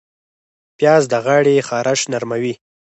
پیاز 0.77 1.03
د 1.11 1.13
غاړې 1.25 1.65
خراش 1.67 2.01
نرموي 2.11 2.53